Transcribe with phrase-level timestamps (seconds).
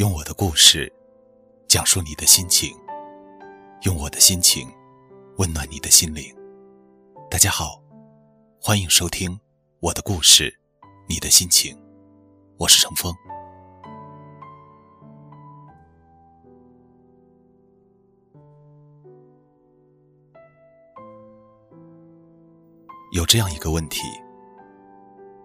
[0.00, 0.90] 用我的故事
[1.68, 2.74] 讲述你的心情，
[3.82, 4.66] 用我的心情
[5.36, 6.34] 温暖你的心灵。
[7.30, 7.82] 大家好，
[8.58, 9.38] 欢迎收听
[9.78, 10.58] 我的故事，
[11.06, 11.78] 你的心情，
[12.56, 13.14] 我是程峰。
[23.12, 24.00] 有这样一个问题：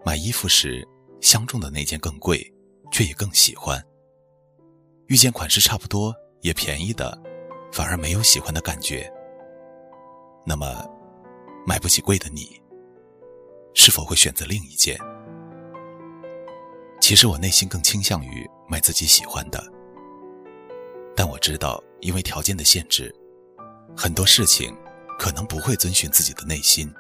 [0.06, 0.88] 买衣服时，
[1.20, 2.50] 相中的那件更贵，
[2.90, 3.78] 却也更喜欢；
[5.08, 7.18] 遇见款式差不多也便宜的，
[7.72, 9.12] 反而没有喜欢的感觉。
[10.46, 10.84] 那么，
[11.66, 12.60] 买不起贵的你，
[13.74, 14.98] 是否会选择另一件？
[17.00, 19.64] 其实我内心更倾向于买自己喜欢的，
[21.16, 23.14] 但我知道，因为条件的限制，
[23.96, 24.76] 很多事情
[25.20, 26.92] 可能不会遵循自己的内心。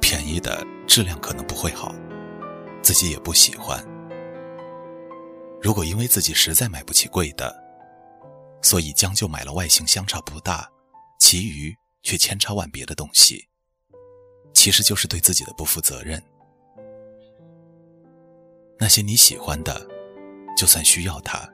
[0.00, 1.94] 便宜的质量可能不会好，
[2.82, 3.84] 自己也不喜欢。
[5.62, 7.54] 如果因为自己实在买不起贵的，
[8.62, 10.70] 所以将就买了外形相差不大，
[11.18, 13.46] 其余却千差万别的东西，
[14.54, 16.22] 其实就是对自己的不负责任。
[18.78, 19.86] 那些你喜欢的，
[20.56, 21.46] 就算需要它，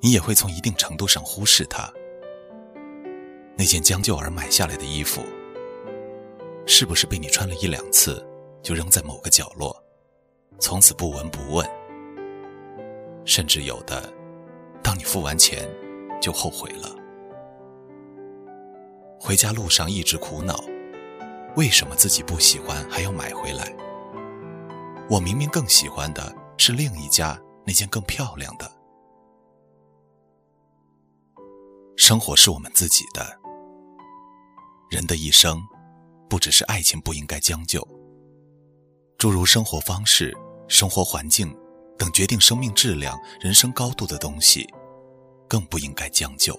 [0.00, 1.92] 你也会从一定程度上忽视它。
[3.58, 5.22] 那件将就而买下来的衣服。
[6.66, 8.24] 是不是被你穿了一两次，
[8.62, 9.76] 就扔在某个角落，
[10.58, 11.79] 从此不闻不问？
[13.30, 14.12] 甚至有的，
[14.82, 15.64] 当你付完钱，
[16.20, 16.92] 就后悔了。
[19.20, 20.60] 回家路上一直苦恼，
[21.54, 23.72] 为什么自己不喜欢还要买回来？
[25.08, 28.68] 我明明更喜欢的是另一家那件更漂亮的。
[31.96, 33.38] 生活是我们自己的，
[34.90, 35.62] 人的一生。
[36.28, 37.86] 不只是爱情不应该将就，
[39.18, 40.36] 诸如生活方式、
[40.66, 41.56] 生活环境
[42.00, 44.66] 等决定生命质量、人生高度的东西，
[45.46, 46.58] 更不应该将就。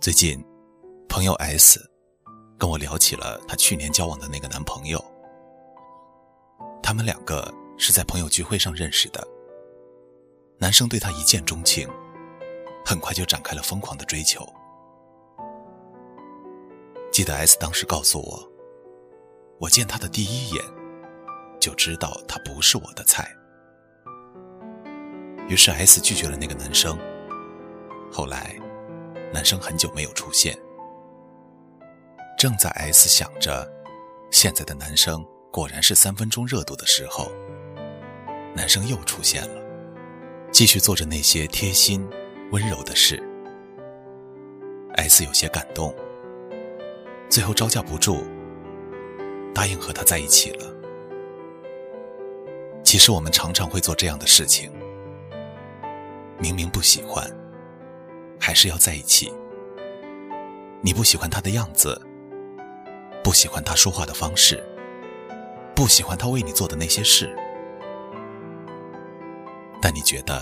[0.00, 0.44] 最近，
[1.08, 1.80] 朋友 S
[2.58, 5.11] 跟我聊起了她去年交往的那个男朋友。
[6.92, 9.26] 他们两个是在朋友聚会上认识的。
[10.58, 11.88] 男生对她一见钟情，
[12.84, 14.46] 很快就展开了疯狂的追求。
[17.10, 18.46] 记得 S 当时告诉我，
[19.58, 20.62] 我见他的第一眼
[21.58, 23.26] 就知道他不是我的菜。
[25.48, 26.98] 于是 S 拒绝了那个男生。
[28.12, 28.54] 后来。
[29.32, 30.54] 男生很久没有出现，
[32.38, 33.66] 正在 S 想着
[34.30, 37.30] 现在的男生果然是三分钟热度的时候，
[38.56, 39.62] 男生又出现了，
[40.50, 42.08] 继续做着那些贴心、
[42.52, 43.22] 温柔的事。
[44.94, 45.94] S 有些感动，
[47.28, 48.24] 最后招架不住，
[49.54, 50.74] 答应和他在一起了。
[52.82, 54.72] 其实我们常常会做这样的事情，
[56.38, 57.30] 明明不喜欢。
[58.40, 59.30] 还是要在一起。
[60.80, 62.00] 你不喜欢他的样子，
[63.22, 64.64] 不喜欢他说话的方式，
[65.82, 67.36] 不喜欢他为你做的那些事，
[69.80, 70.40] 但你觉得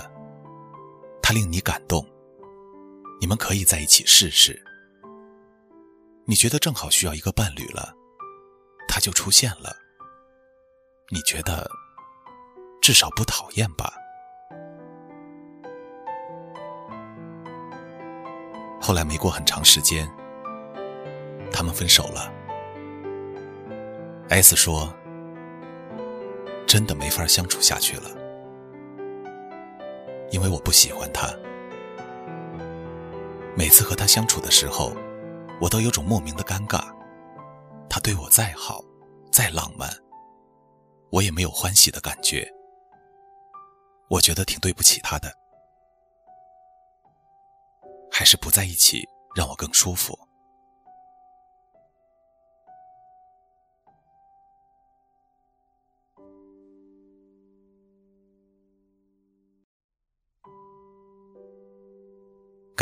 [1.23, 2.07] 他令你感动，
[3.19, 4.63] 你们可以在一起试试。
[6.27, 7.95] 你觉得正好需要一个伴侣了，
[8.87, 9.75] 他就出现了。
[11.09, 11.67] 你觉得
[12.83, 13.95] 至少不讨厌吧？
[18.79, 20.07] 后来没过很长时间，
[21.51, 22.31] 他们分手了。
[24.29, 24.95] S 说
[26.71, 28.09] ：“真的没法相处下去了，
[30.31, 31.27] 因为我不喜欢他。
[33.57, 34.95] 每次和他相处的时候，
[35.61, 36.95] 我都有种莫名的尴尬。
[37.89, 38.85] 他对我再好，
[39.33, 39.91] 再浪漫，
[41.11, 42.49] 我也没有欢喜的感觉。
[44.09, 45.29] 我觉得挺对不起他的。”
[48.13, 50.17] 还是不在一起让我更舒服。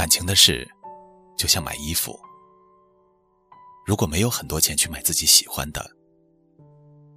[0.09, 0.67] 感情的事，
[1.37, 2.19] 就像买衣服，
[3.85, 5.87] 如果没有很多钱去买自己喜欢的，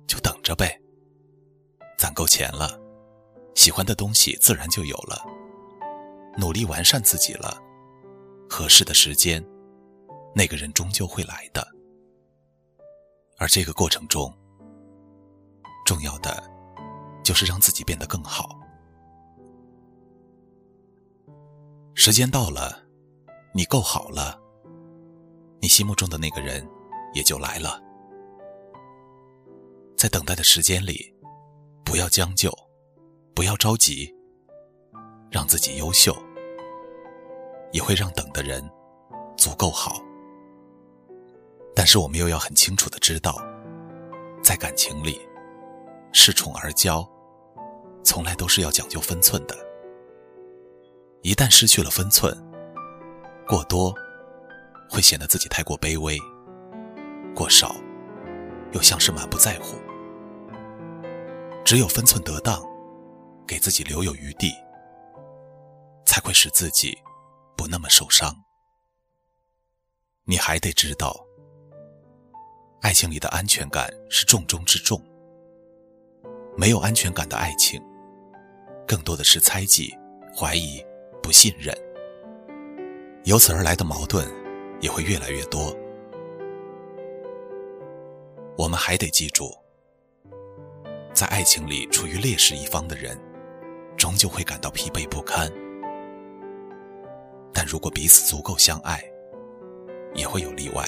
[0.08, 0.78] 就等着呗。
[1.98, 2.78] 攒够钱了，
[3.56, 5.26] 喜欢的东西自然就有了。
[6.38, 7.58] 努力完善自己了。
[8.50, 9.42] 合适的时间，
[10.36, 11.66] 那个人终究会来的。
[13.38, 14.38] 而这个过程中，
[15.86, 16.44] 重要的
[17.24, 18.60] 就是让自己变得更好。
[21.94, 22.82] 时间到了，
[23.54, 24.40] 你够好了，
[25.60, 26.68] 你心目中的那个人
[27.14, 27.80] 也就来了。
[29.98, 31.14] 在等待的时间里，
[31.84, 32.52] 不要将就，
[33.36, 34.12] 不要着急，
[35.30, 36.16] 让自己优秀，
[37.72, 38.68] 也会让等的人
[39.38, 40.02] 足够好。
[41.76, 43.36] 但是我们又要很清楚的知道，
[44.42, 45.22] 在感情里，
[46.14, 47.08] 恃宠而骄，
[48.04, 49.71] 从来都是要讲究分寸的。
[51.24, 52.36] 一旦失去了分寸，
[53.48, 53.94] 过多
[54.90, 56.18] 会显得自己太过卑微，
[57.36, 57.76] 过少
[58.72, 59.78] 又像是满不在乎。
[61.64, 62.60] 只有分寸得当，
[63.48, 64.52] 给自己留有余地，
[66.08, 66.98] 才会使自己
[67.56, 68.36] 不那么受伤。
[70.26, 71.16] 你还得知道，
[72.82, 75.00] 爱情里的安全感是重中之重。
[76.58, 77.80] 没有安全感的爱情，
[78.88, 79.96] 更多的是猜忌、
[80.36, 80.84] 怀疑、
[81.22, 81.76] 不信任，
[83.24, 84.28] 由此而来的矛盾
[84.80, 85.76] 也会越来越多。
[88.58, 89.50] 我们还得记住。
[91.14, 93.18] 在爱情里处于劣势一方的人，
[93.98, 95.52] 终究会感到疲惫不堪。
[97.54, 99.04] 但如果彼此足够相爱，
[100.14, 100.84] 也会有例外。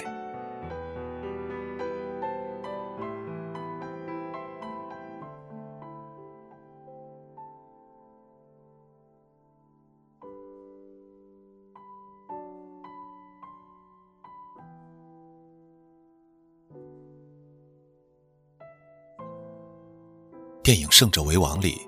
[20.64, 21.86] 电影《胜者为王》里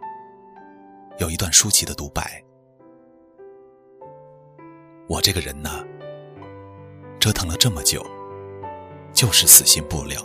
[1.18, 2.44] 有一段舒淇的独白
[5.07, 5.81] ：“我这个人呢，
[7.18, 8.06] 折腾了这么久，
[9.13, 10.22] 就是死心不了。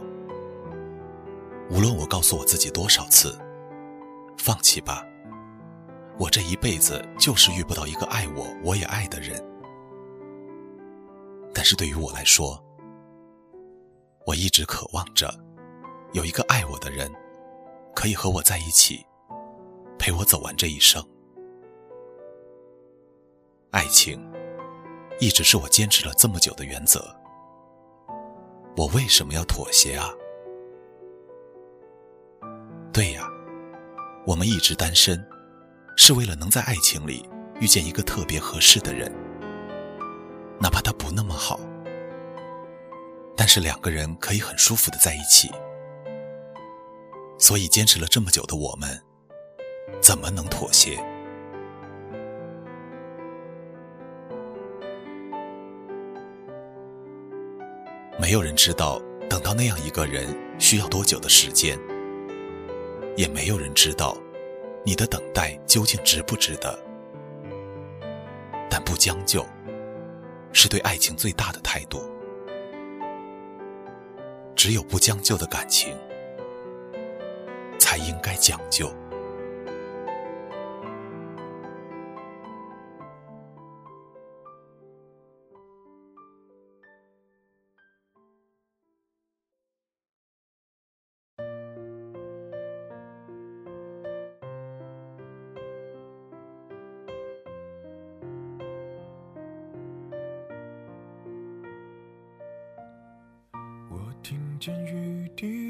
[1.70, 3.38] 无论我告诉我自己多少次，
[4.37, 5.06] 放弃吧，
[6.19, 9.41] 我这一辈子就是遇不到一个爱我、我也爱的人。
[11.55, 12.61] 但是对于我来说，
[14.26, 15.32] 我一直渴望着
[16.14, 17.08] 有一个爱我的人。”
[18.00, 19.05] 可以和我在一起，
[19.99, 21.06] 陪我走完这一生。
[23.73, 24.19] 爱情
[25.19, 27.14] 一直是我坚持了这么久的原则。
[28.75, 30.08] 我为什么要妥协啊？
[32.91, 33.29] 对呀，
[34.26, 35.23] 我们一直单身，
[35.94, 37.29] 是为了能在爱情里
[37.61, 39.14] 遇见一个特别合适的人，
[40.58, 41.61] 哪怕他不那么好，
[43.37, 45.50] 但是两个人可以很舒服的在一起。
[47.40, 49.02] 所以，坚持了这么久的我们，
[50.00, 51.02] 怎么能妥协？
[58.20, 61.78] 没有人知道等到那样一个人需要多久的时间，
[63.16, 64.14] 也没有人知道
[64.84, 66.78] 你的等待究竟值不值得。
[68.69, 69.44] 但不将就，
[70.52, 72.02] 是对爱情最大的态度。
[74.54, 75.96] 只有不将就的感情。
[78.22, 78.90] 该讲究。
[103.92, 105.70] 我听见雨滴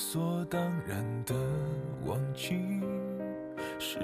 [0.00, 1.34] 理所当然的
[2.06, 2.80] 忘记，
[3.78, 3.98] 是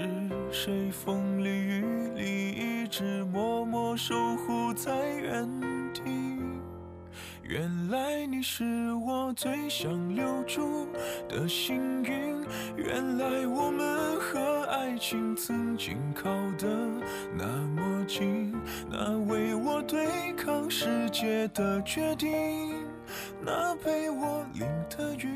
[0.51, 1.83] 谁风里雨
[2.15, 5.49] 里一直默默守护在原
[5.95, 6.03] 地。
[7.41, 8.63] 原来你是
[8.93, 10.87] 我最想留住
[11.27, 16.67] 的幸运，原来我们和爱情曾经靠得
[17.35, 18.53] 那么近，
[18.87, 22.29] 那为我对抗世界的决定，
[23.41, 25.35] 那陪我淋的雨，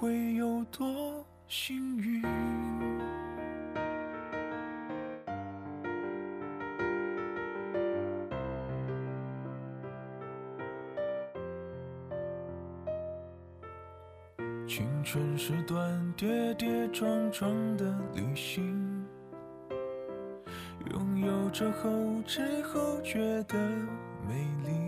[0.00, 2.22] 会有多幸运？
[14.68, 19.04] 青春是段跌跌撞撞的旅行，
[20.92, 21.90] 拥有着后
[22.24, 23.58] 知后觉的
[24.28, 24.87] 美丽。